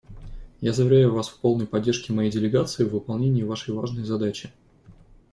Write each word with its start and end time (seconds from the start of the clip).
Я 0.61 0.73
заверяю 0.73 1.13
Вас 1.13 1.29
в 1.29 1.37
полной 1.41 1.67
поддержке 1.67 2.11
моей 2.11 2.31
делегации 2.31 2.85
в 2.85 2.89
выполнении 2.91 3.43
Вашей 3.43 3.71
важной 3.75 4.03
задачи. 4.03 4.49